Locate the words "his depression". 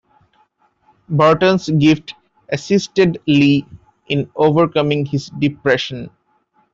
5.05-6.09